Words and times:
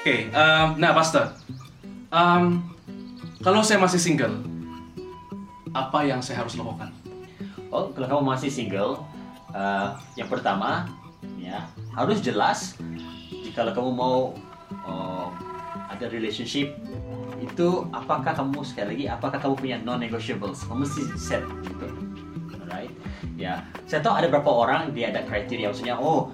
Oke, 0.00 0.32
um, 0.32 0.80
nah 0.80 0.96
Pastor, 0.96 1.36
um, 2.08 2.64
kalau 3.44 3.60
saya 3.60 3.76
masih 3.76 4.00
single, 4.00 4.40
apa 5.76 6.08
yang 6.08 6.24
saya 6.24 6.40
harus 6.40 6.56
lakukan? 6.56 6.88
Oh, 7.68 7.92
kalau 7.92 8.08
kamu 8.08 8.32
masih 8.32 8.48
single, 8.48 9.04
uh, 9.52 10.00
yang 10.16 10.24
pertama, 10.32 10.88
ya 11.36 11.68
harus 11.92 12.24
jelas. 12.24 12.80
Jika 13.44 13.76
kamu 13.76 13.92
mau 13.92 14.32
uh, 14.88 15.28
ada 15.92 16.08
relationship, 16.08 16.80
itu 17.44 17.84
apakah 17.92 18.32
kamu 18.32 18.64
sekali 18.64 18.96
lagi, 18.96 19.04
apakah 19.04 19.36
kamu 19.36 19.52
punya 19.52 19.76
non-negotiables? 19.84 20.64
Kamu 20.64 20.88
mesti 20.88 21.12
set 21.20 21.44
gitu, 21.68 21.92
alright? 22.56 22.88
Ya, 23.36 23.68
saya 23.84 24.00
tahu 24.00 24.16
ada 24.16 24.32
beberapa 24.32 24.64
orang 24.64 24.96
dia 24.96 25.12
ada 25.12 25.28
kriteria, 25.28 25.76
maksudnya, 25.76 26.00
oh 26.00 26.32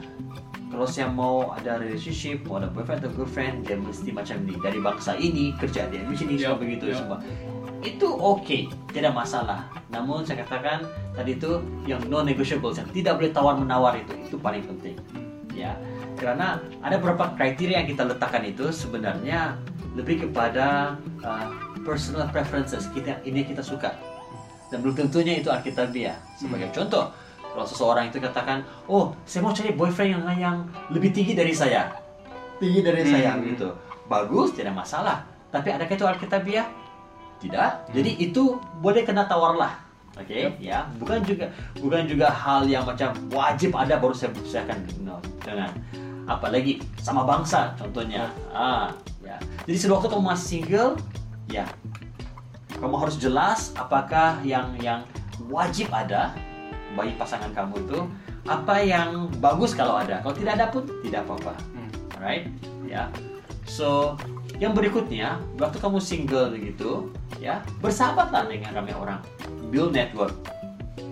kalau 0.77 0.85
saya 0.85 1.09
mau 1.09 1.57
ada 1.57 1.81
relationship, 1.81 2.45
mau 2.45 2.61
ada 2.61 2.69
boyfriend 2.69 3.01
atau 3.01 3.13
girlfriend, 3.17 3.65
dia 3.65 3.81
mesti 3.81 4.13
macam 4.13 4.37
ini 4.45 4.61
dari 4.61 4.77
bangsa 4.77 5.17
ini, 5.17 5.57
kerja 5.57 5.89
dia 5.89 6.05
di 6.05 6.13
sini, 6.13 6.37
Ya, 6.37 6.53
semua 6.53 6.61
begitu 6.61 6.85
ya. 6.93 7.01
semua. 7.01 7.17
Itu 7.81 8.13
oke, 8.13 8.69
tidak 8.93 9.17
masalah. 9.17 9.73
Namun 9.89 10.29
saya 10.29 10.45
katakan 10.45 10.85
tadi 11.17 11.33
itu 11.33 11.65
yang 11.89 12.05
non 12.13 12.29
negotiable, 12.29 12.77
yang 12.77 12.85
tidak 12.93 13.17
boleh 13.17 13.33
tawar 13.33 13.57
menawar 13.57 13.97
itu, 13.97 14.13
itu 14.21 14.37
paling 14.37 14.69
penting. 14.69 15.01
Ya, 15.57 15.81
karena 16.21 16.61
ada 16.85 17.01
beberapa 17.01 17.33
kriteria 17.33 17.81
yang 17.81 17.89
kita 17.89 18.05
letakkan 18.13 18.45
itu 18.45 18.69
sebenarnya 18.69 19.57
lebih 19.97 20.29
kepada 20.29 21.01
uh, 21.25 21.49
personal 21.89 22.29
preferences 22.29 22.85
kita 22.93 23.17
ini 23.25 23.49
kita 23.49 23.65
suka 23.65 23.97
dan 24.69 24.85
belum 24.85 24.93
tentunya 24.93 25.41
itu 25.41 25.49
alkitabiah 25.49 26.21
sebagai 26.37 26.69
contoh 26.75 27.09
kalau 27.57 27.65
seseorang 27.65 28.13
itu 28.13 28.21
katakan 28.21 28.61
oh 28.85 29.17
saya 29.25 29.41
mau 29.41 29.57
cari 29.57 29.73
boyfriend 29.73 30.21
yang 30.21 30.23
yang 30.37 30.57
lebih 30.93 31.09
tinggi 31.17 31.33
dari 31.33 31.57
saya. 31.57 31.89
Tinggi 32.61 32.85
dari 32.85 33.01
Hmm. 33.01 33.13
saya. 33.17 33.31
gitu. 33.41 33.73
Bagus 34.13 34.53
tidak 34.53 34.77
masalah. 34.77 35.25
Tapi 35.49 35.73
adakah 35.73 35.97
itu 35.97 36.05
alkitabiah? 36.05 36.69
Tidak. 37.41 37.97
Jadi 37.97 38.11
itu 38.21 38.61
boleh 38.85 39.09
kena 39.09 39.25
tawar 39.25 39.57
lah. 39.57 39.73
Oke 40.21 40.53
ya. 40.61 40.85
Bukan 41.01 41.25
juga 41.25 41.49
bukan 41.81 42.05
juga 42.05 42.29
hal 42.29 42.69
yang 42.69 42.85
macam 42.85 43.17
wajib 43.33 43.73
ada 43.73 43.97
baru 43.97 44.13
saya 44.13 44.37
saya 44.45 44.69
akan 44.69 44.79
no, 45.01 45.17
jangan 45.41 45.73
apalagi 46.29 46.85
sama 47.01 47.25
bangsa 47.25 47.73
contohnya. 47.81 48.29
Ah 48.53 48.93
ya. 49.25 49.41
Jadi 49.65 49.77
sewaktu 49.81 50.13
kamu 50.13 50.25
masih 50.29 50.45
single 50.61 50.93
ya. 51.49 51.65
Kamu 52.77 53.01
harus 53.01 53.17
jelas 53.17 53.73
apakah 53.73 54.45
yang 54.45 54.77
yang 54.81 55.01
wajib 55.49 55.89
ada 55.89 56.37
bagi 56.97 57.13
pasangan 57.15 57.53
kamu 57.53 57.85
itu 57.85 57.99
apa 58.49 58.81
yang 58.81 59.29
bagus 59.39 59.77
kalau 59.77 60.01
ada 60.01 60.25
kalau 60.25 60.33
tidak 60.33 60.57
ada 60.57 60.67
pun 60.73 60.83
tidak 61.05 61.23
apa-apa 61.29 61.53
Hmm. 61.77 61.91
alright 62.17 62.45
ya 62.89 63.07
so 63.69 64.17
yang 64.57 64.73
berikutnya 64.73 65.37
waktu 65.61 65.77
kamu 65.77 66.01
single 66.01 66.49
begitu 66.49 67.13
ya 67.37 67.61
bersahabatlah 67.79 68.49
dengan 68.49 68.73
ramai 68.73 68.97
orang 68.97 69.21
build 69.69 69.93
network 69.93 70.33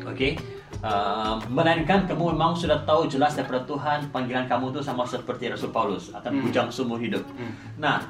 oke 0.02 0.40
Uh, 0.84 1.40
melainkan 1.48 2.04
kamu 2.04 2.36
memang 2.36 2.52
sudah 2.52 2.84
tahu 2.84 3.08
jelas 3.08 3.32
daripada 3.32 3.64
Tuhan 3.64 4.04
panggilan 4.12 4.44
kamu 4.44 4.68
itu 4.68 4.84
sama 4.84 5.08
seperti 5.08 5.48
Rasul 5.48 5.72
Paulus 5.72 6.12
akan 6.12 6.28
Hmm. 6.28 6.42
bujang 6.44 6.68
seumur 6.68 7.00
hidup. 7.00 7.24
Hmm. 7.40 7.56
Nah, 7.80 8.04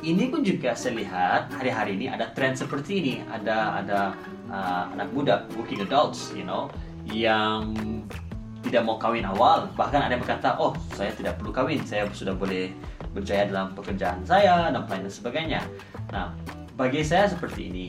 ini 0.00 0.32
pun 0.32 0.40
juga 0.40 0.72
saya 0.72 0.96
lihat 0.96 1.52
hari-hari 1.52 2.00
ini 2.00 2.08
ada 2.08 2.32
tren 2.32 2.56
seperti 2.56 3.04
ini. 3.04 3.14
Ada 3.28 3.84
ada 3.84 4.00
uh, 4.48 4.84
anak 4.96 5.12
muda, 5.12 5.44
working 5.52 5.84
adults, 5.84 6.32
you 6.32 6.48
know, 6.48 6.72
yang 7.12 7.72
tidak 8.62 8.82
mau 8.84 9.00
kawin 9.00 9.24
awal. 9.24 9.70
Bahkan 9.78 10.08
ada 10.08 10.12
yang 10.12 10.22
berkata, 10.22 10.58
oh 10.60 10.74
saya 10.92 11.14
tidak 11.14 11.38
perlu 11.40 11.52
kawin, 11.54 11.80
saya 11.86 12.04
sudah 12.10 12.34
boleh 12.34 12.74
berjaya 13.16 13.48
dalam 13.48 13.72
pekerjaan 13.72 14.20
saya 14.26 14.68
dan 14.68 14.84
lain 14.84 15.08
sebagainya. 15.08 15.64
Nah, 16.12 16.34
bagi 16.76 17.00
saya 17.02 17.30
seperti 17.30 17.72
ini. 17.72 17.86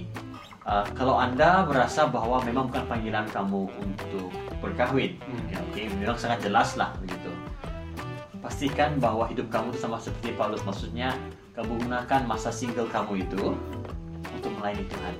Uh, 0.69 0.85
kalau 0.93 1.17
anda 1.17 1.65
merasa 1.65 2.05
bahwa 2.05 2.45
memang 2.45 2.69
bukan 2.69 2.85
panggilan 2.85 3.25
kamu 3.33 3.73
untuk 3.73 4.29
berkahwin, 4.61 5.17
Hmm. 5.17 5.49
ya, 5.49 5.57
oke, 5.65 5.81
memang 5.97 6.13
sangat 6.13 6.45
jelas 6.45 6.77
lah 6.77 6.93
begitu 7.01 7.33
pastikan 8.39 8.97
bahwa 8.97 9.27
hidup 9.27 9.51
kamu 9.51 9.75
itu 9.75 9.79
sama 9.83 9.99
seperti 9.99 10.33
Paulus 10.33 10.63
maksudnya 10.63 11.13
kamu 11.53 11.85
gunakan 11.85 12.21
masa 12.23 12.49
single 12.49 12.87
kamu 12.87 13.27
itu 13.27 13.53
untuk 14.31 14.51
melayani 14.57 14.87
Tuhan 14.87 15.15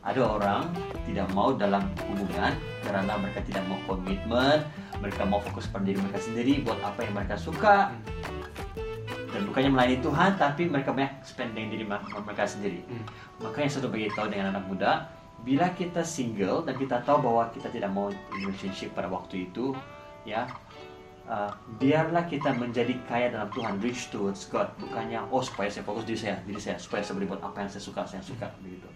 ada 0.00 0.20
orang 0.24 0.64
tidak 1.04 1.28
mau 1.36 1.52
dalam 1.52 1.84
hubungan 2.08 2.56
karena 2.80 3.14
mereka 3.20 3.44
tidak 3.44 3.64
mau 3.68 3.76
komitmen 3.84 4.64
mereka 5.00 5.24
mau 5.24 5.40
fokus 5.40 5.68
pada 5.68 5.84
diri 5.84 5.96
mereka 6.00 6.20
sendiri 6.20 6.60
buat 6.64 6.76
apa 6.84 7.04
yang 7.04 7.16
mereka 7.16 7.36
suka. 7.40 7.92
Dan 9.30 9.46
bukannya 9.48 9.70
melayani 9.72 9.98
Tuhan 10.04 10.30
tapi 10.36 10.68
mereka 10.68 10.92
banyak 10.92 11.24
spending 11.24 11.72
diri 11.72 11.84
ma- 11.88 12.02
mereka 12.02 12.44
sendiri. 12.44 12.84
Hmm. 12.84 13.04
makanya 13.40 13.72
saya 13.72 13.76
sudah 13.80 13.90
beritahu 13.90 14.26
dengan 14.28 14.52
anak 14.52 14.64
muda 14.68 15.08
bila 15.40 15.72
kita 15.72 16.04
single 16.04 16.60
dan 16.68 16.76
kita 16.76 17.00
tahu 17.00 17.24
bahwa 17.24 17.48
kita 17.48 17.72
tidak 17.72 17.88
mau 17.88 18.12
relationship 18.36 18.92
pada 18.92 19.08
waktu 19.08 19.48
itu 19.48 19.72
ya 20.28 20.44
uh, 21.24 21.48
biarlah 21.80 22.28
kita 22.28 22.52
menjadi 22.52 22.92
kaya 23.08 23.32
dalam 23.32 23.48
Tuhan 23.56 23.80
reach 23.80 24.12
towards 24.12 24.44
God. 24.52 24.68
Bukannya 24.76 25.24
oh 25.32 25.40
supaya 25.40 25.72
saya 25.72 25.86
fokus 25.88 26.04
diri 26.04 26.20
saya 26.20 26.36
diri 26.44 26.60
saya 26.60 26.76
supaya 26.76 27.00
saya 27.00 27.16
boleh 27.16 27.32
buat 27.32 27.40
apa 27.40 27.64
yang 27.64 27.70
saya 27.72 27.80
suka 27.80 28.04
saya 28.04 28.20
suka 28.20 28.52
begitu 28.60 28.88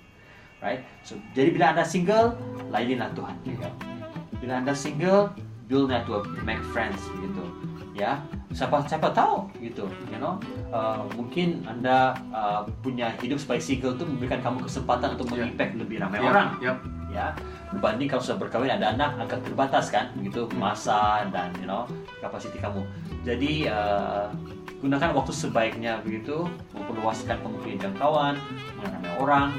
right? 0.65 0.81
So 1.05 1.21
jadi 1.37 1.53
bila 1.53 1.77
anda 1.77 1.85
single 1.85 2.33
layanilah 2.73 3.13
Tuhan. 3.13 3.37
Juga 3.45 3.69
bila 4.41 4.59
anda 4.59 4.73
single 4.73 5.31
build 5.69 5.93
network 5.93 6.25
make 6.43 6.61
friends 6.73 6.99
begitu 7.13 7.45
ya. 7.93 8.19
Siapa 8.55 8.87
siapa 8.87 9.13
tahu 9.13 9.51
gitu 9.61 9.85
you 10.09 10.17
know. 10.19 10.41
Uh, 10.73 11.05
mungkin 11.15 11.63
anda 11.69 12.15
uh, 12.31 12.65
punya 12.81 13.13
hidup 13.21 13.39
sebagai 13.39 13.63
single 13.63 13.95
itu 13.95 14.09
memberikan 14.09 14.41
kamu 14.41 14.65
kesempatan 14.67 15.15
untuk 15.15 15.31
Ya. 15.31 15.45
mengimpact 15.45 15.73
lebih 15.79 15.97
ramai 16.03 16.19
Yap, 16.19 16.31
orang. 16.33 16.49
yap. 16.65 16.79
ya. 17.13 17.27
Berbanding 17.75 18.07
kalau 18.07 18.23
sudah 18.23 18.39
berkawin 18.39 18.71
ada 18.71 18.95
anak 18.95 19.19
agak 19.19 19.43
terbatas 19.43 19.91
kan 19.91 20.11
begitu 20.15 20.47
masa 20.55 21.27
dan 21.35 21.51
you 21.59 21.67
know 21.67 21.87
kapasiti 22.23 22.59
kamu. 22.63 22.83
Jadi 23.27 23.67
uh, 23.67 24.31
gunakan 24.79 25.11
waktu 25.15 25.33
sebaiknya 25.35 25.99
begitu. 26.07 26.47
Memperluaskan 26.75 27.43
kemungkinan 27.43 27.79
jangkauan 27.91 28.35
mengenai 28.79 29.15
orang 29.19 29.51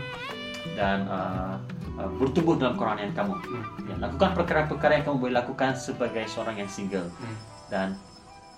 dan 0.75 1.07
uh, 1.07 1.55
uh, 1.95 2.09
bertumbuh 2.15 2.59
dalam 2.59 2.75
kerohanian 2.75 3.11
kamu 3.11 3.33
Hmm. 3.33 3.63
ya, 3.87 3.95
lakukan 3.97 4.29
perkara-perkara 4.35 4.99
yang 4.99 5.05
kamu 5.05 5.17
boleh 5.19 5.35
lakukan 5.35 5.71
sebagai 5.73 6.27
seorang 6.27 6.59
yang 6.59 6.67
single 6.67 7.07
Hmm. 7.15 7.35
dan 7.67 7.87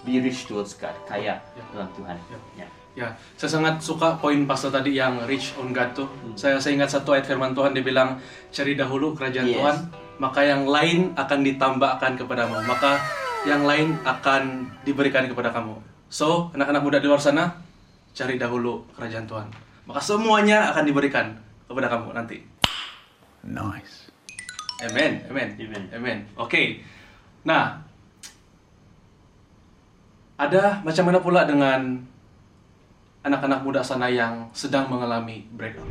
be 0.01 0.17
rich 0.17 0.45
towards 0.45 0.73
God 0.75 0.93
kaya 1.05 1.37
Ya. 1.37 1.63
dalam 1.71 1.89
Tuhan 1.93 2.17
Ya. 2.27 2.39
ya. 2.57 2.67
Ya, 2.97 3.07
saya 3.37 3.53
sangat 3.53 3.77
suka 3.77 4.17
poin 4.17 4.41
pastor 4.43 4.73
tadi 4.73 4.97
yang 4.97 5.21
rich 5.29 5.53
on 5.55 5.69
God 5.69 5.93
tuh. 5.93 6.09
Hmm. 6.09 6.33
Saya, 6.33 6.57
saya 6.57 6.73
ingat 6.73 6.89
satu 6.91 7.13
ayat 7.13 7.29
firman 7.29 7.53
Tuhan 7.53 7.69
dia 7.71 7.85
bilang 7.85 8.17
cari 8.49 8.73
dahulu 8.73 9.13
kerajaan 9.13 9.45
Yes. 9.45 9.53
Tuhan, 9.53 9.77
maka 10.17 10.41
yang 10.41 10.65
lain 10.65 11.13
akan 11.13 11.39
ditambahkan 11.45 12.17
kepadamu, 12.17 12.57
maka 12.65 12.97
yang 13.45 13.61
lain 13.61 14.01
akan 14.01 14.65
diberikan 14.81 15.29
kepada 15.29 15.53
kamu. 15.53 15.77
So, 16.09 16.49
anak-anak 16.57 16.81
muda 16.81 16.97
di 16.97 17.05
luar 17.05 17.21
sana, 17.21 17.61
cari 18.17 18.41
dahulu 18.41 18.89
kerajaan 18.97 19.29
Tuhan, 19.29 19.45
maka 19.85 20.01
semuanya 20.01 20.73
akan 20.73 20.83
diberikan 20.83 21.37
kepada 21.67 21.87
kamu 21.91 22.15
nanti. 22.15 22.37
Nice. 23.43 24.09
Amen, 24.77 25.25
amen, 25.29 25.49
Amen. 25.57 25.83
amen. 25.89 26.17
Oke, 26.37 26.81
nah 27.41 27.81
ada 30.37 30.85
macam 30.85 31.03
mana 31.09 31.17
pula 31.17 31.41
dengan 31.49 31.97
anak-anak 33.25 33.59
muda 33.65 33.81
sana 33.81 34.07
yang 34.07 34.47
sedang 34.53 34.85
mengalami 34.87 35.49
breakup? 35.51 35.83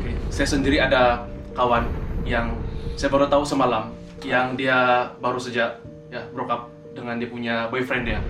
Oke, 0.00 0.16
saya 0.32 0.48
sendiri 0.48 0.80
ada 0.80 1.28
kawan 1.52 1.84
yang 2.24 2.56
saya 2.96 3.12
baru 3.12 3.28
tahu 3.28 3.44
semalam 3.44 3.92
yang 4.24 4.56
dia 4.56 5.04
baru 5.20 5.36
saja 5.36 5.76
ya 6.08 6.24
broke 6.32 6.48
up 6.48 6.72
dengan 6.96 7.20
dia 7.20 7.28
punya 7.28 7.68
boyfriend 7.68 8.08
dia. 8.08 8.20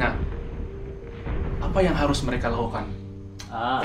Nah, 0.00 0.16
apa 1.60 1.78
yang 1.84 1.92
harus 1.92 2.24
mereka 2.24 2.48
lakukan? 2.48 2.88
Ah, 3.52 3.84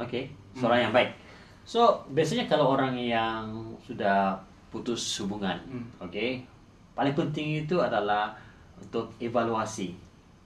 oke, 0.00 0.32
seorang 0.56 0.88
yang 0.88 0.94
baik. 0.96 1.23
So, 1.64 2.04
biasanya 2.12 2.44
kalau 2.44 2.76
orang 2.76 2.92
yang 2.92 3.48
sudah 3.80 4.36
putus 4.68 5.00
hubungan, 5.20 5.56
Hmm. 5.64 5.86
oke, 5.96 6.44
paling 6.92 7.14
penting 7.16 7.64
itu 7.64 7.80
adalah 7.80 8.36
untuk 8.76 9.08
evaluasi, 9.16 9.96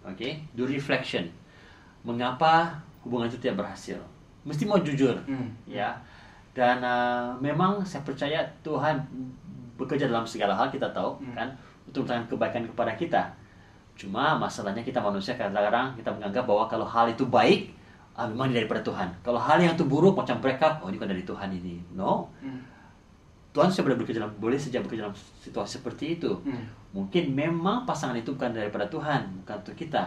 oke, 0.06 0.28
do 0.54 0.62
reflection. 0.62 1.26
Mengapa 2.06 2.78
hubungan 3.02 3.26
itu 3.26 3.42
tidak 3.42 3.66
berhasil? 3.66 3.98
Mesti 4.46 4.62
mau 4.64 4.78
jujur, 4.78 5.18
Hmm. 5.26 5.50
ya. 5.66 5.90
Dan 6.54 6.78
ah, 6.82 7.34
memang 7.38 7.82
saya 7.82 8.02
percaya 8.06 8.42
Tuhan 8.62 9.02
bekerja 9.74 10.06
dalam 10.06 10.26
segala 10.26 10.54
hal 10.54 10.70
kita 10.70 10.86
tahu, 10.94 11.18
Hmm. 11.18 11.34
kan, 11.34 11.48
untuk 11.86 12.06
mendatangkan 12.06 12.30
kebaikan 12.30 12.64
kepada 12.66 12.92
kita. 12.94 13.22
Cuma 13.98 14.38
masalahnya 14.38 14.86
kita 14.86 15.02
manusia 15.02 15.34
kadang-kadang 15.34 15.98
kita 15.98 16.10
menganggap 16.14 16.46
bahwa 16.46 16.70
kalau 16.70 16.86
hal 16.86 17.10
itu 17.10 17.26
baik, 17.26 17.74
ah, 18.18 18.26
memang 18.26 18.50
ini 18.50 18.58
daripada 18.58 18.82
Tuhan. 18.82 19.06
Kalau 19.22 19.38
hal 19.38 19.62
yang 19.62 19.78
itu 19.78 19.86
buruk 19.86 20.18
macam 20.18 20.42
breakup, 20.42 20.82
oh 20.82 20.90
ini 20.90 20.98
kan 20.98 21.06
dari 21.06 21.22
Tuhan 21.22 21.48
ini. 21.54 21.78
No, 21.94 22.26
Hmm. 22.42 22.58
Tuhan 23.54 23.70
sudah 23.72 23.90
boleh 23.90 23.98
bekerja 24.04 24.20
dalam, 24.22 24.34
boleh 24.38 24.58
saja 24.60 24.78
bekerja 24.82 25.08
dalam 25.08 25.16
situasi 25.16 25.80
seperti 25.80 26.20
itu. 26.20 26.30
Hmm. 26.44 26.62
Mungkin 26.92 27.32
memang 27.32 27.86
pasangan 27.86 28.14
itu 28.14 28.34
bukan 28.36 28.50
daripada 28.52 28.84
Tuhan, 28.90 29.24
bukan 29.42 29.56
untuk 29.62 29.74
kita. 29.78 30.04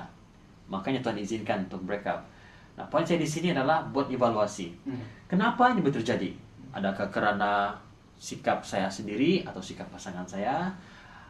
makanya 0.72 1.04
Tuhan 1.04 1.19
izinkan 1.19 1.68
untuk 1.68 1.84
break 1.84 2.08
up. 2.08 2.24
Nah, 2.80 2.88
poin 2.88 3.04
saya 3.04 3.19
di 3.19 3.28
sini 3.28 3.52
adalah 3.52 3.84
buat 3.92 4.08
evaluasi. 4.08 4.72
Hmm. 4.88 5.04
Kenapa 5.28 5.68
ini 5.75 5.84
terjadi? 5.84 6.31
Adakah 6.72 7.12
karena 7.12 7.75
sikap 8.16 8.64
saya 8.64 8.88
sendiri 8.88 9.44
atau 9.44 9.60
sikap 9.60 9.92
pasangan 9.92 10.24
saya? 10.24 10.72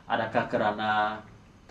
Adakah 0.05 0.45
karena 0.45 1.17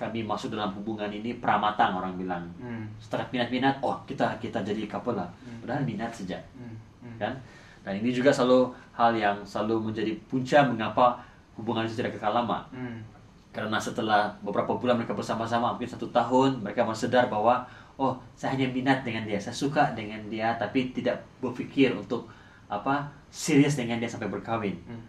kami 0.00 0.24
masuk 0.24 0.56
dalam 0.56 0.72
hubungan 0.72 1.12
ini 1.12 1.36
pramatang 1.36 1.92
orang 1.92 2.16
bilang? 2.16 2.48
Hmm. 2.56 2.88
Setelah 2.96 3.28
minat-minat, 3.28 3.76
oh 3.84 4.00
kita 4.08 4.40
kita 4.40 4.64
jadi 4.64 4.88
couple 4.88 5.12
lah. 5.12 5.28
Padahal 5.60 5.84
minat 5.84 6.08
saja, 6.08 6.40
Hmm. 6.56 6.72
Hmm. 7.04 7.20
kan? 7.20 7.36
Dan 7.84 8.00
ini 8.00 8.08
juga 8.08 8.32
selalu 8.32 8.72
hal 8.96 9.12
yang 9.12 9.36
selalu 9.44 9.92
menjadi 9.92 10.16
punca 10.24 10.64
mengapa 10.64 11.20
hubungan 11.60 11.84
itu 11.84 12.00
tidak 12.00 12.16
kekal 12.16 12.32
lama. 12.32 12.64
Hmm. 12.72 13.04
Karena 13.52 13.76
setelah 13.76 14.32
beberapa 14.40 14.80
bulan 14.80 14.96
mereka 14.96 15.12
bersama-sama, 15.12 15.76
mungkin 15.76 15.92
satu 15.92 16.08
tahun, 16.08 16.64
mereka 16.64 16.88
sadar 16.96 17.28
bahwa 17.28 17.60
oh 18.00 18.16
saya 18.32 18.56
hanya 18.56 18.72
minat 18.72 19.04
dengan 19.04 19.28
dia, 19.28 19.36
saya 19.36 19.52
suka 19.52 19.92
dengan 19.92 20.24
dia, 20.32 20.56
tapi 20.56 20.96
tidak 20.96 21.20
berpikir 21.44 21.92
untuk 21.92 22.24
apa 22.72 23.04
serius 23.28 23.76
dengan 23.76 24.00
dia 24.00 24.08
sampai 24.08 24.32
berkawin. 24.32 24.80
Hmm. 24.88 25.04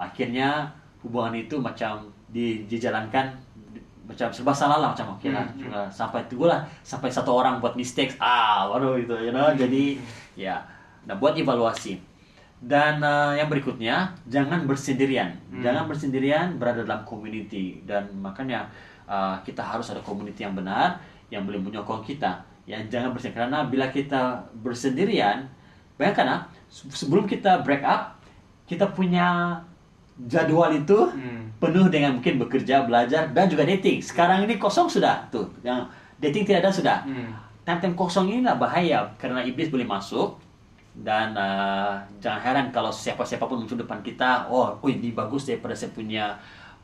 Akhirnya 0.00 0.72
hubungan 1.04 1.34
itu 1.36 1.58
macam 1.60 2.08
di, 2.30 2.64
dijalankan 2.68 3.34
macam 4.08 4.32
serba 4.32 4.56
salah 4.56 4.80
lah 4.80 4.88
macam 4.96 5.12
oke 5.12 5.28
lah 5.28 5.44
Hmm, 5.44 5.60
cuma 5.60 5.78
sampai 5.92 6.24
tunggu 6.24 6.48
lah 6.48 6.64
sampai 6.80 7.12
satu 7.12 7.36
orang 7.36 7.60
buat 7.60 7.76
mistakes. 7.76 8.16
Ah 8.16 8.64
waduh 8.64 8.96
itu 8.96 9.12
you 9.20 9.32
know 9.36 9.52
jadi 9.52 10.00
ya 10.32 10.56
nah 11.04 11.12
buat 11.20 11.36
evaluasi. 11.36 12.00
Dan 12.58 12.98
uh, 13.04 13.36
yang 13.38 13.46
berikutnya 13.46 14.10
jangan 14.26 14.64
bersendirian. 14.66 15.30
Hmm. 15.52 15.60
jangan 15.62 15.84
bersendirian 15.86 16.56
berada 16.56 16.82
dalam 16.82 17.04
community. 17.04 17.84
Dan 17.84 18.08
makanya 18.18 18.66
uh, 19.04 19.36
kita 19.44 19.60
harus 19.60 19.92
ada 19.92 20.00
community 20.00 20.42
yang 20.42 20.56
benar 20.56 20.98
yang 21.28 21.44
boleh 21.44 21.60
menyokong 21.60 22.00
kita. 22.02 22.40
Ya 22.64 22.80
jangan 22.88 23.12
bersendirian 23.12 23.46
karena 23.52 23.60
bila 23.68 23.86
kita 23.92 24.40
bersendirian 24.64 25.44
bayangkan 26.00 26.26
ah 26.26 26.40
se- 26.72 26.88
sebelum 26.90 27.28
kita 27.28 27.60
break 27.60 27.84
up 27.84 28.16
kita 28.64 28.88
punya 28.92 29.56
jadwal 30.26 30.74
itu 30.74 30.98
Hmm. 31.14 31.46
penuh 31.62 31.86
dengan 31.90 32.18
mungkin 32.18 32.38
bekerja, 32.42 32.86
belajar 32.86 33.30
dan 33.30 33.46
juga 33.46 33.62
dating. 33.62 34.02
Sekarang 34.02 34.42
ini 34.42 34.58
kosong 34.58 34.90
sudah 34.90 35.22
tuh. 35.30 35.46
Yang 35.62 35.86
dating 36.18 36.42
tidak 36.46 36.66
ada 36.66 36.72
sudah. 36.74 36.98
Hmm. 37.06 37.30
Time-time 37.62 37.94
kosong 37.94 38.26
inilah 38.32 38.56
bahaya 38.58 39.04
karena 39.20 39.44
iblis 39.44 39.68
boleh 39.68 39.84
masuk 39.84 40.40
dan 40.98 41.36
uh, 41.38 41.94
jangan 42.18 42.40
heran 42.42 42.66
kalau 42.74 42.90
siapa-siapa 42.90 43.46
pun 43.46 43.62
muncul 43.62 43.78
depan 43.78 44.02
kita, 44.02 44.50
oh, 44.50 44.74
oh 44.74 44.88
ini 44.90 45.14
bagus 45.14 45.46
daripada 45.46 45.76
saya 45.76 45.94
punya 45.94 46.34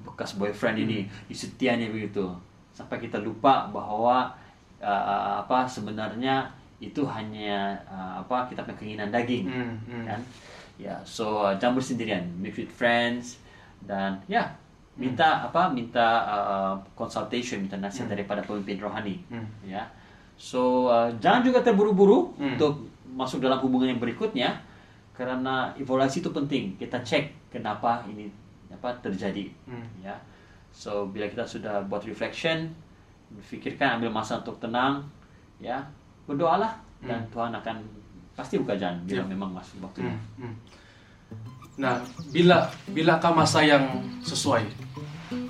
bekas 0.05 0.39
boyfriend 0.39 0.87
ini, 0.87 1.09
hmm. 1.09 1.35
setia 1.35 1.75
nih 1.75 1.91
begitu. 1.91 2.31
Sampai 2.71 3.03
kita 3.03 3.19
lupa 3.19 3.67
bahwa 3.71 4.31
uh, 4.79 5.33
apa 5.43 5.67
sebenarnya 5.67 6.47
itu 6.83 7.01
hanya 7.07 7.73
uh, 7.89 8.21
apa 8.21 8.51
kita 8.51 8.67
punya 8.67 8.77
keinginan 8.77 9.09
daging 9.09 9.47
Hmm. 9.49 9.75
Hmm. 9.89 10.05
kan 10.05 10.21
ya 10.77 10.99
so 11.03 11.41
uh, 11.41 11.55
jangan 11.55 11.79
bersendirian 11.79 12.25
mix 12.37 12.55
with 12.57 12.71
friends 12.71 13.39
dan 13.83 14.19
ya 14.27 14.51
minta 14.95 15.43
apa 15.43 15.67
minta 15.69 16.07
uh, 16.25 16.75
consultation 16.95 17.59
minta 17.61 17.75
nasihat 17.77 18.07
daripada 18.09 18.41
pemimpin 18.41 18.79
rohani 18.79 19.19
Hmm. 19.27 19.47
ya 19.63 19.83
so 20.35 20.87
uh, 20.87 21.11
jangan 21.19 21.43
juga 21.43 21.63
terburu-buru 21.63 22.35
Hmm. 22.35 22.55
untuk 22.55 22.87
masuk 23.15 23.39
dalam 23.39 23.59
hubungan 23.59 23.91
yang 23.91 24.03
berikutnya 24.03 24.59
karena 25.15 25.71
evaluasi 25.75 26.19
itu 26.19 26.31
penting 26.31 26.75
kita 26.75 26.99
cek 27.01 27.51
kenapa 27.51 28.03
ini 28.07 28.27
apa 28.71 28.91
terjadi 28.99 29.47
Hmm. 29.67 29.87
ya 30.03 30.15
so 30.75 31.07
bila 31.07 31.27
kita 31.27 31.43
sudah 31.45 31.87
buat 31.87 32.03
reflection 32.03 32.67
berfikirkan 33.31 33.99
ambil 33.99 34.11
masa 34.11 34.39
untuk 34.39 34.59
tenang 34.59 35.07
ya 35.59 35.79
berdoalah 36.27 36.75
dan 37.01 37.23
Tuhan 37.29 37.53
akan 37.53 37.77
pasti 38.35 38.59
buka 38.59 38.75
jalan 38.75 38.99
bila 39.03 39.23
Ya. 39.23 39.27
memang 39.27 39.51
masuk 39.51 39.79
waktunya 39.81 40.15
Hmm, 40.37 40.51
hmm. 40.51 40.55
Nah, 41.75 41.99
bila 42.31 42.71
bilakah 42.87 43.35
masa 43.35 43.59
yang 43.61 43.83
sesuai? 44.23 44.63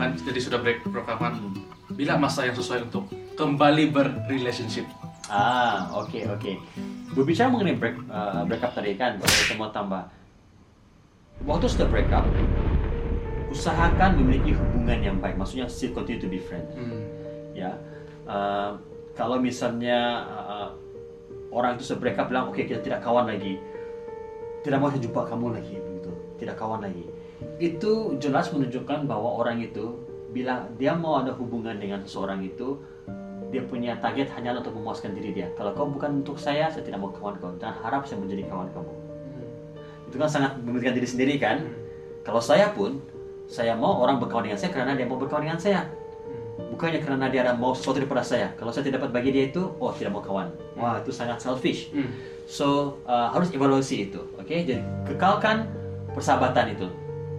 Kan 0.01 0.17
jadi 0.17 0.41
sudah 0.41 0.57
break 0.57 0.81
rekaman. 0.83 1.53
Bila 1.93 2.17
masa 2.17 2.49
yang 2.49 2.57
sesuai 2.57 2.89
untuk 2.89 3.05
kembali 3.37 3.93
berrelationship? 3.93 4.89
Ah, 5.29 5.85
oke 5.93 6.25
oke. 6.27 6.53
Berbicara 7.13 7.53
mengenai 7.53 7.77
break 7.77 8.09
uh, 8.09 8.41
breakup 8.43 8.73
tadi 8.73 8.97
kan, 8.97 9.21
kita 9.21 9.55
mau 9.55 9.69
tambah, 9.69 10.01
waktu 11.45 11.69
sudah 11.69 11.93
break 11.93 12.09
up, 12.09 12.25
usahakan 13.49 14.17
memiliki 14.19 14.57
hubungan 14.57 14.99
yang 15.05 15.17
baik. 15.21 15.37
Maksudnya 15.37 15.69
still 15.69 15.93
continue 15.93 16.19
to 16.19 16.29
be 16.29 16.41
friends. 16.41 16.73
Hmm. 16.73 17.05
Ya, 17.53 17.73
Uh, 18.25 18.81
kalau 19.13 19.37
misalnya 19.37 20.25
uh, 20.25 20.44
orang 21.55 21.79
itu 21.79 21.95
up 21.95 22.27
bilang, 22.27 22.51
oke 22.51 22.61
kita 22.67 22.83
tidak 22.83 23.01
kawan 23.01 23.31
lagi, 23.31 23.62
tidak 24.67 24.83
mau 24.83 24.91
saya 24.91 25.01
jumpa 25.01 25.23
kamu 25.31 25.47
lagi, 25.55 25.75
begitu, 25.79 26.11
tidak 26.43 26.59
kawan 26.59 26.83
lagi. 26.83 27.06
Itu 27.62 28.19
jelas 28.19 28.51
menunjukkan 28.51 29.06
bahwa 29.06 29.39
orang 29.39 29.62
itu 29.62 30.03
bila 30.35 30.67
dia 30.75 30.99
mau 30.99 31.23
ada 31.23 31.31
hubungan 31.31 31.79
dengan 31.79 32.03
seseorang 32.03 32.43
itu, 32.43 32.83
dia 33.55 33.62
punya 33.62 33.95
target 34.03 34.35
hanya 34.35 34.59
untuk 34.59 34.75
memuaskan 34.75 35.15
diri 35.15 35.31
dia. 35.31 35.47
Kalau 35.55 35.71
kau 35.79 35.87
bukan 35.87 36.27
untuk 36.27 36.43
saya, 36.43 36.67
saya 36.75 36.83
tidak 36.83 36.99
mau 36.99 37.15
kawan 37.15 37.39
kau. 37.39 37.55
Dan 37.55 37.71
harap 37.71 38.03
saya 38.03 38.19
menjadi 38.19 38.51
kawan 38.51 38.67
kamu. 38.75 38.93
Itu 40.11 40.17
kan 40.19 40.27
sangat 40.27 40.59
mementingkan 40.59 40.99
diri 40.99 41.09
sendiri 41.09 41.35
kan. 41.39 41.62
Kalau 42.27 42.43
saya 42.43 42.75
pun, 42.75 42.99
saya 43.47 43.79
mau 43.79 44.03
orang 44.03 44.19
berkawan 44.19 44.51
dengan 44.51 44.59
saya 44.59 44.75
karena 44.75 44.99
dia 44.99 45.06
mau 45.06 45.23
berkawan 45.23 45.47
dengan 45.47 45.62
saya. 45.62 45.87
Bukannya 46.75 47.06
karena 47.06 47.31
dia 47.31 47.47
ada 47.47 47.55
mau 47.55 47.71
sesuatu 47.71 48.03
daripada 48.03 48.26
saya. 48.26 48.50
Kalau 48.59 48.75
saya 48.75 48.82
tidak 48.82 48.99
dapat 49.06 49.15
bagi 49.15 49.31
dia 49.31 49.47
itu, 49.47 49.62
oh 49.79 49.94
tidak 49.94 50.11
mau 50.11 50.23
kawan. 50.26 50.50
Wah 50.75 50.99
itu 50.99 51.15
sangat 51.15 51.38
selfish. 51.38 51.94
Hmm. 51.94 52.11
So 52.50 52.99
uh, 53.06 53.31
harus 53.31 53.55
evaluasi 53.55 54.11
itu, 54.11 54.19
oke? 54.35 54.50
Jadi 54.50 54.82
kekalkan 55.06 55.71
persahabatan 56.12 56.75
itu, 56.75 56.91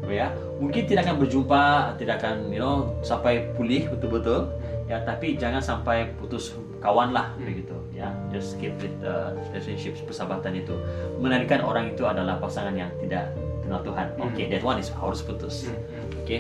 ya. 0.07 0.31
Mungkin 0.55 0.87
tidak 0.87 1.11
akan 1.11 1.15
berjumpa, 1.19 1.63
tidak 1.99 2.23
akan, 2.23 2.47
you 2.47 2.63
know, 2.63 2.95
sampai 3.03 3.51
pulih 3.59 3.91
betul-betul, 3.91 4.55
ya. 4.87 5.03
Tapi 5.03 5.35
jangan 5.35 5.59
sampai 5.59 6.15
putus 6.15 6.55
kawan 6.79 7.11
lah, 7.11 7.35
begitu, 7.37 7.75
ya. 7.91 8.07
Just 8.31 8.55
keep 8.57 8.73
with 8.79 8.95
the 9.03 9.35
relationship 9.51 9.99
persahabatan 10.07 10.63
itu. 10.63 10.73
Menarikan 11.19 11.59
orang 11.59 11.91
itu 11.91 12.07
adalah 12.07 12.39
pasangan 12.39 12.73
yang 12.73 12.89
tidak 13.03 13.35
kenal 13.61 13.83
Tuhan. 13.83 14.15
Oke, 14.17 14.47
that 14.47 14.63
one 14.63 14.79
is 14.79 14.89
harus 14.95 15.19
putus, 15.21 15.67
Hmm. 15.67 15.75
Hmm. 15.75 16.23
oke? 16.23 16.37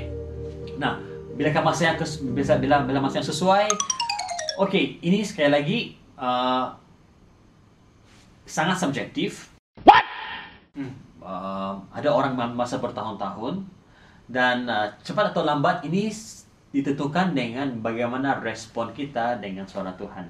Nah, 0.81 0.93
bila 1.35 1.51
masa 1.61 1.91
yang 1.91 1.97
bisa 2.31 2.55
bila 2.55 2.81
bila 2.87 3.03
masa 3.03 3.19
yang 3.19 3.27
sesuai, 3.27 3.67
oke, 4.59 4.81
ini 5.03 5.19
sekali 5.21 5.51
lagi. 5.51 5.79
Uh, 6.15 6.71
sangat 8.45 8.77
subjektif. 8.79 9.51
Hmm. 10.77 10.93
Uh, 11.19 11.81
ada 11.91 12.13
orang 12.13 12.37
masa 12.53 12.77
bertahun-tahun 12.77 13.65
dan 14.29 14.69
uh, 14.69 14.93
cepat 15.01 15.33
atau 15.33 15.41
lambat 15.41 15.81
ini 15.83 16.13
ditentukan 16.69 17.33
dengan 17.33 17.81
bagaimana 17.81 18.37
respon 18.39 18.93
kita 18.93 19.41
dengan 19.41 19.65
suara 19.65 19.91
Tuhan. 19.97 20.29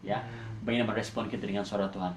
Ya, 0.00 0.24
bagaimana 0.64 0.96
respon 0.96 1.28
kita 1.28 1.44
dengan 1.44 1.66
suara 1.66 1.92
Tuhan. 1.92 2.14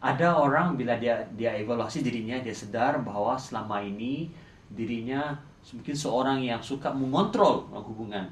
Ada 0.00 0.36
orang 0.38 0.78
bila 0.78 0.96
dia 0.96 1.26
dia 1.36 1.56
evaluasi 1.58 2.00
dirinya, 2.00 2.40
dia 2.40 2.54
sadar 2.54 3.00
bahwa 3.02 3.36
selama 3.36 3.82
ini 3.82 4.32
dirinya 4.70 5.36
mungkin 5.60 5.94
seorang 5.94 6.38
yang 6.40 6.60
suka 6.62 6.90
mengontrol 6.90 7.68
hubungan. 7.70 8.24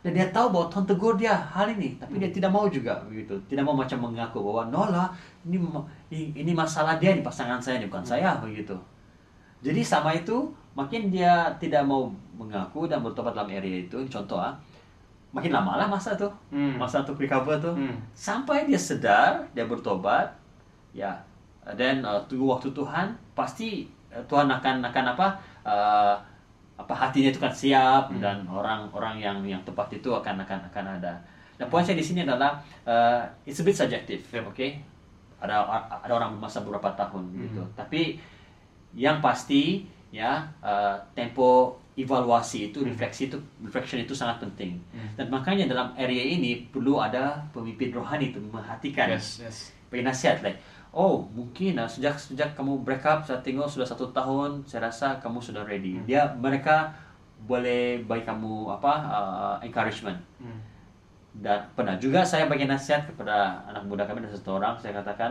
Dan 0.00 0.16
dia 0.16 0.32
tahu 0.32 0.48
bahwa 0.48 0.66
Tuhan 0.72 0.86
tegur 0.88 1.14
dia 1.20 1.36
hal 1.36 1.68
ini 1.76 1.92
tapi 2.00 2.16
dia 2.16 2.32
tidak 2.32 2.48
mau 2.48 2.64
juga 2.72 2.96
begitu. 3.04 3.36
Tidak 3.44 3.60
mau 3.60 3.76
macam 3.76 4.00
mengaku 4.00 4.40
bahwa 4.40 4.72
no 4.72 4.88
lah 4.88 5.12
ini 5.44 5.60
ini 6.08 6.32
ini 6.32 6.52
masalah 6.56 6.96
dia 6.96 7.12
di 7.12 7.20
pasangan 7.20 7.60
saya 7.60 7.84
ini 7.84 7.86
bukan 7.92 8.06
saya 8.06 8.40
begitu. 8.40 8.72
Jadi 9.60 9.84
sama 9.84 10.16
itu 10.16 10.48
makin 10.72 11.12
dia 11.12 11.52
tidak 11.60 11.84
mau 11.84 12.08
mengaku 12.32 12.88
dan 12.88 13.04
bertobat 13.04 13.36
dalam 13.36 13.52
area 13.52 13.84
itu 13.84 14.00
contoh 14.08 14.40
ah 14.40 14.56
makin 15.36 15.52
lama 15.52 15.76
lah 15.76 15.84
masa 15.84 16.16
tuh. 16.16 16.32
Hmm. 16.48 16.80
masa 16.80 17.04
untuk 17.04 17.20
recover 17.20 17.60
tuh. 17.60 17.76
Hmm. 17.76 18.00
sampai 18.16 18.64
dia 18.64 18.80
sedar 18.80 19.44
dia 19.52 19.68
bertobat 19.68 20.32
ya 20.96 21.12
dan 21.76 22.02
uh, 22.02 22.18
tunggu 22.26 22.50
waktu 22.50 22.72
Tuhan 22.72 23.12
pasti 23.36 23.84
uh, 24.10 24.24
Tuhan 24.24 24.48
akan 24.48 24.80
akan 24.80 25.04
apa 25.12 25.26
uh, 25.62 26.14
apa 26.80 26.94
hatinya 26.96 27.28
itu 27.28 27.36
kan 27.36 27.52
siap 27.52 28.08
dan 28.18 28.42
orang-orang 28.48 29.20
yang 29.20 29.38
yang 29.44 29.60
tepat 29.62 29.92
itu 29.92 30.08
akan 30.08 30.40
akan 30.40 30.58
akan 30.72 30.84
ada. 30.98 31.12
Nah 31.60 31.66
poin 31.68 31.84
saya 31.84 31.94
di 31.94 32.02
sini 32.02 32.24
adalah 32.24 32.56
uh, 32.84 33.20
it's 33.44 33.60
a 33.60 33.64
bit 33.64 33.76
subjective, 33.76 34.24
Yep. 34.32 34.48
oke? 34.48 34.66
Ada 35.40 35.56
ada 36.00 36.12
orang 36.12 36.36
masa 36.36 36.60
beberapa 36.60 36.88
tahun 36.92 37.28
gitu. 37.36 37.62
Tapi 37.74 38.16
yang 38.96 39.20
pasti 39.20 39.84
ya 40.10 40.40
uh, 40.60 40.96
tempo 41.12 41.76
evaluasi 41.94 42.72
itu 42.72 42.80
refleksi 42.80 43.28
itu 43.28 43.36
reflection 43.60 44.00
itu 44.00 44.16
sangat 44.16 44.40
penting. 44.40 44.80
Dan 45.16 45.28
makanya 45.28 45.68
dalam 45.68 45.92
area 45.94 46.24
ini 46.24 46.64
perlu 46.66 46.96
ada 46.96 47.44
pemimpin 47.52 47.92
rohani 47.92 48.32
itu 48.32 48.40
memperhatikan 48.40 49.12
Yes, 49.12 49.38
yes. 49.38 49.56
bagi 49.92 50.02
nasihat 50.02 50.40
like 50.40 50.56
oh 50.90 51.22
mungkin 51.30 51.74
ah, 51.74 51.86
sejak 51.86 52.14
sejak 52.14 52.50
kamu 52.52 52.82
break 52.82 53.02
up 53.02 53.22
saya 53.22 53.38
tengok 53.40 53.66
sudah 53.66 53.86
satu 53.86 54.10
tahun 54.10 54.62
saya 54.64 54.86
rasa 54.86 55.14
kamu 55.18 55.38
sudah 55.38 55.62
ready 55.62 56.02
dia 56.02 56.26
mereka 56.36 56.90
boleh 57.40 58.02
bagi 58.04 58.22
kamu 58.22 58.68
apa 58.68 58.92
uh, 59.06 59.56
encouragement 59.60 60.18
Hmm. 60.36 60.60
dan 61.36 61.62
pernah 61.72 61.94
juga 61.94 62.20
saya 62.20 62.44
bagi 62.44 62.64
nasihat 62.64 63.06
kepada 63.06 63.60
anak 63.64 63.86
muda 63.86 64.02
kami 64.02 64.20
dan 64.20 64.30
satu 64.30 64.56
orang 64.56 64.74
saya 64.76 64.92
katakan 64.94 65.30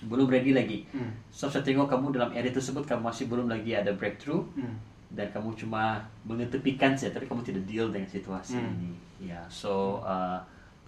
belum 0.00 0.26
ready 0.26 0.50
lagi 0.50 0.86
Hmm. 0.88 1.12
so 1.28 1.46
saya 1.46 1.60
tengok 1.60 1.86
kamu 1.86 2.14
dalam 2.14 2.30
area 2.32 2.48
tersebut 2.48 2.82
kamu 2.82 3.02
masih 3.04 3.26
belum 3.26 3.46
lagi 3.46 3.74
ada 3.74 3.92
breakthrough 3.92 4.40
Hmm. 4.56 4.74
dan 5.12 5.28
kamu 5.28 5.52
cuma 5.54 6.00
mengetepikan 6.24 6.92
saja 6.92 7.12
tapi 7.12 7.26
kamu 7.26 7.42
tidak 7.42 7.62
deal 7.66 7.86
dengan 7.88 8.08
situasi 8.08 8.56
Hmm. 8.56 8.72
ini 8.72 8.92
ya 9.28 9.42
so 9.46 10.00
uh, 10.02 10.38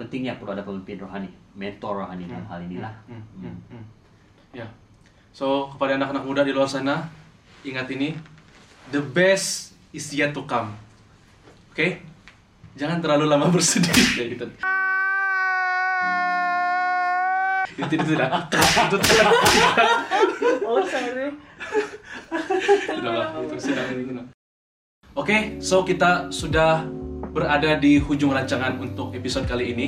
pentingnya 0.00 0.40
perlu 0.40 0.56
ada 0.56 0.64
pemimpin 0.64 0.96
rohani 0.96 1.28
mentor 1.52 2.00
rohani 2.00 2.24
dalam 2.24 2.48
hal 2.48 2.64
inilah 2.64 2.88
Hmm, 3.04 3.20
Hmm. 3.36 3.52
hmm, 3.52 3.56
hmm. 3.68 3.84
Ya. 4.56 4.66
So, 5.30 5.68
kepada 5.70 5.94
anak-anak 5.94 6.24
muda 6.26 6.42
di 6.42 6.50
luar 6.50 6.66
sana, 6.66 7.06
ingat 7.62 7.86
ini, 7.92 8.16
the 8.90 8.98
best 8.98 9.76
is 9.92 10.10
yet 10.10 10.32
to 10.34 10.42
come. 10.42 10.72
Oke? 11.70 12.02
Jangan 12.74 12.98
terlalu 12.98 13.30
lama 13.30 13.46
bersedih 13.54 13.92
kayak 13.92 14.28
gitu. 14.34 14.46
itu 17.80 17.96
itu 17.96 18.06
tidak 18.12 18.28
itu 18.52 18.96
tidak 19.08 19.32
oh 20.68 20.84
sorry 20.84 21.32
Udah 23.00 23.12
lah, 23.16 23.28
itu 23.40 23.56
itu. 24.04 24.12
Oke, 25.16 25.56
so 25.64 25.80
kita 25.80 26.28
sudah 26.28 26.84
berada 27.30 27.78
di 27.78 28.02
hujung 28.02 28.34
rancangan 28.34 28.76
untuk 28.82 29.14
episode 29.14 29.46
kali 29.46 29.72
ini. 29.72 29.86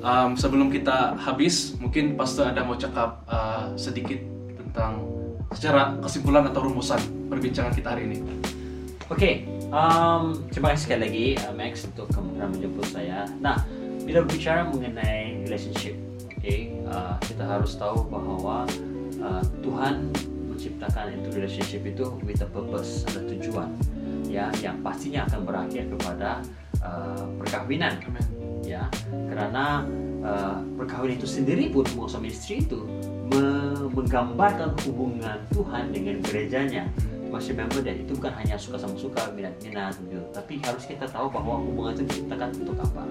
Um, 0.00 0.32
sebelum 0.32 0.72
kita 0.72 1.12
habis, 1.20 1.76
mungkin 1.76 2.16
Pastor 2.16 2.48
ada 2.48 2.64
mau 2.64 2.72
cakap 2.72 3.20
uh, 3.28 3.76
sedikit 3.76 4.16
tentang 4.56 5.04
secara 5.52 6.00
kesimpulan 6.00 6.48
atau 6.48 6.64
rumusan 6.64 7.28
perbincangan 7.28 7.76
kita 7.76 7.92
hari 7.92 8.08
ini. 8.08 8.18
Oke, 9.12 9.44
um, 9.74 10.40
terima 10.48 10.72
kasih 10.72 10.82
sekali 10.88 11.00
lagi 11.04 11.26
uh, 11.44 11.52
Max 11.52 11.84
untuk 11.84 12.08
pernah 12.08 12.48
menjemput 12.48 12.86
saya. 12.88 13.28
Nah, 13.44 13.60
bila 14.06 14.24
berbicara 14.24 14.64
mengenai 14.72 15.44
relationship, 15.44 15.98
oke, 16.32 16.56
uh, 16.88 17.20
kita 17.26 17.44
harus 17.44 17.76
tahu 17.76 18.08
bahwa 18.08 18.64
uh, 19.20 19.42
Tuhan 19.60 20.08
menciptakan 20.48 21.12
itu 21.12 21.28
relationship 21.36 21.82
itu 21.84 22.06
with 22.24 22.40
a 22.40 22.48
purpose, 22.48 23.04
ada 23.12 23.20
tujuan, 23.28 23.68
ya, 24.30 24.46
yang 24.62 24.78
pastinya 24.80 25.26
akan 25.26 25.42
berakhir 25.42 25.90
kepada 25.90 26.38
uh, 26.80 27.26
perkawinan, 27.42 27.98
Amin. 28.06 28.24
ya, 28.62 28.86
karena 29.10 29.82
uh, 30.22 30.62
perkawinan 30.78 31.18
itu 31.18 31.26
sendiri 31.26 31.74
pun 31.74 31.82
suami 32.06 32.30
istri 32.30 32.62
itu 32.62 32.86
me- 33.34 33.90
menggambarkan 33.90 34.78
hubungan 34.86 35.42
Tuhan 35.50 35.90
dengan 35.90 36.22
gerejanya. 36.22 36.86
Masih 37.30 37.54
member 37.54 37.78
dan 37.86 37.94
itu 37.94 38.18
bukan 38.18 38.34
hanya 38.42 38.58
suka 38.58 38.74
sama 38.74 38.98
suka 38.98 39.30
minat 39.38 39.54
minat 39.62 39.94
gitu. 40.02 40.18
Tapi 40.34 40.58
harus 40.66 40.82
kita 40.82 41.06
tahu 41.06 41.30
bahwa 41.30 41.62
hubungan 41.62 41.94
itu 41.94 42.02
diciptakan 42.10 42.50
untuk 42.58 42.74
apa. 42.82 43.06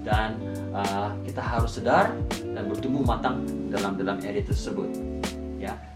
Dan 0.00 0.40
uh, 0.72 1.12
kita 1.20 1.44
harus 1.44 1.76
sedar 1.76 2.16
dan 2.40 2.64
bertumbuh 2.72 3.04
matang 3.04 3.44
dalam 3.68 4.00
dalam 4.00 4.16
area 4.24 4.40
tersebut. 4.40 4.88
Se- 4.96 5.11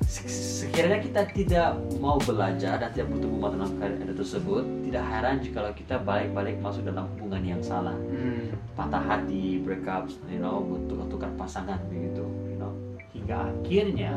sekiranya 0.07 1.03
kita 1.03 1.23
tidak 1.35 1.69
mau 1.99 2.15
belajar 2.17 2.79
dan 2.79 2.89
tidak 2.95 3.11
bertumbuh 3.11 3.51
matang 3.51 3.59
dalam 3.59 3.75
area 3.83 4.15
tersebut 4.15 4.63
tidak 4.87 5.03
heran 5.03 5.43
jika 5.43 5.61
kita 5.75 5.99
balik-balik 5.99 6.57
masuk 6.63 6.87
dalam 6.87 7.11
hubungan 7.15 7.43
yang 7.43 7.61
salah 7.61 7.95
Hmm. 8.07 8.55
patah 8.79 9.03
hati, 9.03 9.59
breakups, 9.61 10.23
you 10.31 10.39
know, 10.39 10.63
bertukar-tukar 10.63 11.33
pasangan 11.35 11.81
begitu, 11.89 12.23
you 12.47 12.57
know, 12.57 12.71
hingga 13.11 13.51
akhirnya 13.51 14.15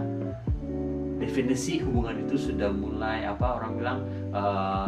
definisi 1.17 1.79
hubungan 1.81 2.22
itu 2.24 2.36
sudah 2.38 2.69
mulai 2.69 3.25
apa 3.25 3.60
orang 3.60 3.72
bilang 3.75 4.00
uh, 4.31 4.88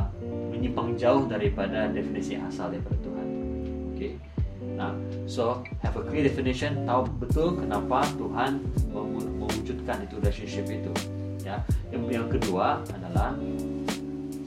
menyimpang 0.53 0.95
jauh 0.95 1.27
daripada 1.27 1.89
definisi 1.89 2.39
asal 2.39 2.71
daripada 2.71 2.97
Tuhan. 3.03 3.27
Oke. 3.91 4.07
Nah, 4.79 4.95
so 5.27 5.59
have 5.83 5.95
a 5.95 6.03
clear 6.03 6.23
definition, 6.23 6.87
tahu 6.87 7.07
betul 7.19 7.59
kenapa 7.59 8.07
Tuhan 8.15 8.63
memu- 8.89 9.10
itu 9.99 10.15
relationship 10.23 10.65
itu. 10.71 10.93
Ya. 11.43 11.59
Yang 11.91 12.03
yang 12.13 12.27
kedua 12.31 12.79
adalah 12.95 13.35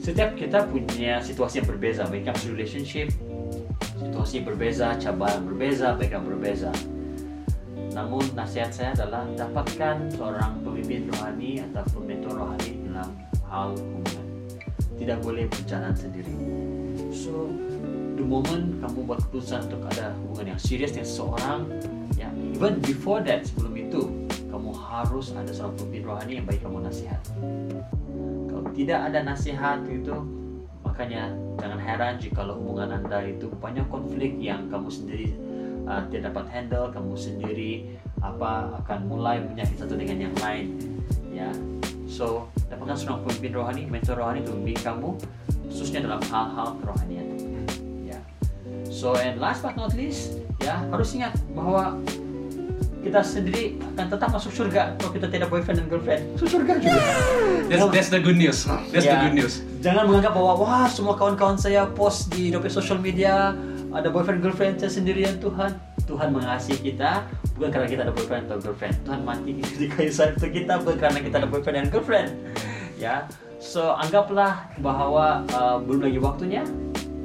setiap 0.01 0.37
kita 0.37 0.69
punya 0.69 1.17
situasi 1.17 1.61
yang 1.61 1.69
berbeza, 1.69 2.05
baik 2.05 2.29
dalam 2.29 2.41
relationship, 2.53 3.09
situasi 3.97 4.45
berbeza, 4.45 4.93
cabaran 5.01 5.45
berbeza, 5.45 5.97
background 5.97 6.29
berbeza. 6.29 6.69
Namun 7.95 8.21
nasihat 8.35 8.69
saya 8.75 8.91
adalah 8.91 9.23
dapatkan 9.33 10.11
seorang 10.13 10.61
pemimpin 10.61 11.07
rohani 11.09 11.63
atau 11.73 12.03
mentor 12.03 12.37
rohani 12.37 12.71
dalam 12.85 13.09
hal 13.47 13.71
hubungan. 13.73 14.25
Tidak 14.99 15.19
boleh 15.23 15.47
berjalan 15.47 15.95
sendiri. 15.95 16.35
So, 17.15 17.51
the 18.19 18.23
moment 18.23 18.83
kamu 18.83 19.07
buat 19.07 19.19
keputusan 19.27 19.71
untuk 19.71 19.83
ada 19.95 20.11
hubungan 20.21 20.55
yang 20.55 20.59
serius 20.59 20.91
dengan 20.91 21.07
seseorang, 21.07 21.59
ya, 22.19 22.27
even 22.51 22.83
before 22.83 23.23
that, 23.23 23.47
sebelum 23.47 23.74
harus 25.03 25.35
ada 25.35 25.51
seorang 25.51 25.75
pemimpin 25.75 26.03
rohani 26.07 26.31
yang 26.39 26.45
baik 26.47 26.61
kamu 26.63 26.87
nasihat. 26.87 27.19
Kalau 28.47 28.63
tidak 28.71 28.99
ada 29.11 29.19
nasihat 29.27 29.79
itu, 29.91 30.15
makanya 30.87 31.35
jangan 31.59 31.79
heran 31.83 32.13
jika 32.15 32.47
hubungan 32.47 32.95
anda 32.95 33.19
itu 33.27 33.51
banyak 33.59 33.83
konflik 33.91 34.39
yang 34.39 34.71
kamu 34.71 34.87
sendiri 34.87 35.35
uh, 35.85 36.01
tidak 36.09 36.33
dapat 36.33 36.45
handle, 36.51 36.89
kamu 36.91 37.13
sendiri 37.15 37.71
apa 38.21 38.73
akan 38.83 38.99
mulai 39.05 39.37
menyakiti 39.41 39.85
satu 39.85 39.95
dengan 39.95 40.29
yang 40.29 40.35
lain, 40.41 40.73
ya. 41.29 41.49
So 42.09 42.49
dapatkan 42.69 42.97
seorang 42.97 43.19
pemimpin 43.25 43.51
rohani, 43.53 43.83
mentor 43.89 44.17
rohani 44.17 44.41
untuk 44.45 44.55
membimbing 44.61 44.81
kamu, 44.81 45.09
khususnya 45.69 45.99
dalam 46.05 46.21
hal-hal 46.29 46.69
kerohanian, 46.81 47.27
ya. 48.05 48.19
So 48.89 49.13
and 49.17 49.37
last 49.37 49.61
but 49.61 49.77
not 49.77 49.93
least, 49.93 50.41
ya 50.61 50.81
harus 50.89 51.13
ingat 51.13 51.37
bahwa 51.53 51.99
kita 53.05 53.21
sendiri 53.21 53.77
akan 53.93 54.07
tetap 54.09 54.33
masuk 54.33 54.49
surga 54.49 54.97
kalau 54.97 55.11
kita 55.13 55.27
tidak 55.29 55.47
boyfriend 55.53 55.85
dan 55.85 55.87
girlfriend. 55.87 56.21
Masuk 56.33 56.49
surga 56.49 56.73
juga. 56.81 57.01
That's, 57.69 57.85
that's 57.93 58.09
the 58.09 58.17
good 58.17 58.33
news. 58.35 58.65
That's 58.89 59.05
the 59.05 59.13
Ya. 59.13 59.21
good 59.29 59.37
news. 59.37 59.61
Jangan 59.85 60.09
menganggap 60.09 60.33
bahwa 60.33 60.53
wah 60.57 60.85
semua 60.89 61.13
kawan-kawan 61.13 61.55
saya 61.55 61.85
post 61.85 62.33
di 62.33 62.49
dompet 62.49 62.73
social 62.73 62.97
media 62.97 63.53
ada 63.93 64.09
boyfriend 64.09 64.41
girlfriend 64.41 64.81
saya 64.81 64.89
sendirian 64.89 65.37
Tuhan. 65.37 65.77
Tuhan 66.05 66.29
mengasihi 66.29 66.93
kita 66.93 67.25
bukan 67.57 67.69
karena 67.73 67.87
kita 67.89 68.01
ada 68.05 68.13
boyfriend 68.13 68.45
atau 68.45 68.57
girlfriend. 68.61 68.93
Tuhan 69.05 69.21
mati 69.21 69.57
di 69.57 69.85
kayu 69.89 70.09
salib 70.09 70.37
untuk 70.37 70.53
kita 70.53 70.73
bukan 70.81 70.97
karena 70.97 71.19
kita 71.21 71.35
ada 71.41 71.47
boyfriend 71.49 71.75
dan 71.77 71.87
girlfriend. 71.89 72.29
Ya. 72.97 73.25
So 73.61 73.93
anggaplah 73.97 74.69
bahwa 74.81 75.45
uh, 75.53 75.77
belum 75.81 76.05
lagi 76.09 76.17
waktunya. 76.21 76.61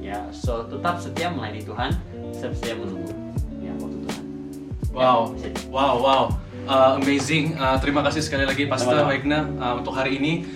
Ya. 0.01 0.25
So 0.33 0.65
tetap 0.65 0.97
setia 1.01 1.29
melayani 1.29 1.61
Tuhan, 1.61 1.93
tetap 2.33 2.53
setia 2.57 2.77
menunggu. 2.77 3.13
Wow, 4.91 5.39
wow, 5.71 5.95
wow, 6.03 6.25
Uh, 6.71 7.03
amazing. 7.03 7.59
Uh, 7.59 7.75
terima 7.83 7.99
kasih 8.07 8.23
sekali 8.23 8.47
lagi 8.47 8.63
Pastor. 8.71 9.03
Wagner 9.03 9.43
uh, 9.59 9.83
untuk 9.83 9.91
hari 9.91 10.23
ini. 10.23 10.47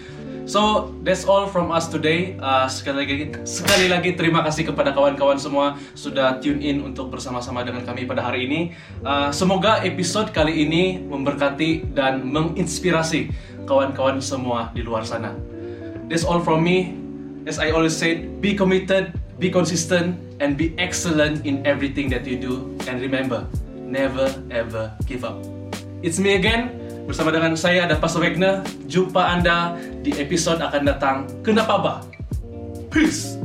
So 0.46 0.92
that's 1.02 1.24
all 1.24 1.48
from 1.48 1.72
us 1.72 1.88
today. 1.88 2.36
Uh, 2.38 2.68
sekali 2.68 3.02
lagi, 3.02 3.16
sekali 3.48 3.86
lagi 3.88 4.14
terima 4.14 4.44
kasih 4.46 4.68
kepada 4.68 4.92
kawan-kawan 4.92 5.40
semua 5.40 5.80
sudah 5.96 6.38
tune 6.38 6.60
in 6.60 6.84
untuk 6.84 7.10
bersama-sama 7.10 7.64
dengan 7.64 7.82
kami 7.82 8.04
pada 8.04 8.20
hari 8.20 8.46
ini. 8.46 8.60
Uh, 9.02 9.32
semoga 9.34 9.80
episode 9.82 10.30
kali 10.30 10.68
ini 10.68 11.00
memberkati 11.02 11.96
dan 11.96 12.22
menginspirasi 12.28 13.32
kawan-kawan 13.64 14.20
semua 14.20 14.70
di 14.76 14.84
luar 14.84 15.02
sana. 15.02 15.34
That's 16.06 16.22
all 16.22 16.44
from 16.44 16.62
me. 16.62 16.94
As 17.48 17.56
I 17.56 17.72
always 17.72 17.96
said, 17.96 18.38
be 18.44 18.52
committed, 18.52 19.16
be 19.40 19.48
consistent, 19.48 20.14
and 20.38 20.54
be 20.54 20.76
excellent 20.76 21.42
in 21.48 21.64
everything 21.64 22.12
that 22.12 22.28
you 22.28 22.36
do. 22.36 22.76
And 22.86 23.00
remember, 23.00 23.48
never 23.94 24.26
ever 24.50 24.90
give 25.06 25.22
up. 25.22 25.38
It's 26.02 26.18
me 26.18 26.34
again. 26.34 26.74
Bersama 27.06 27.30
dengan 27.30 27.54
saya 27.54 27.86
ada 27.86 27.94
Pastor 27.94 28.26
Wagner. 28.26 28.66
Jumpa 28.90 29.22
Anda 29.22 29.78
di 30.02 30.10
episode 30.18 30.58
akan 30.58 30.82
datang. 30.82 31.16
Kenapa, 31.46 31.78
Ba? 31.78 31.94
Peace. 32.90 33.38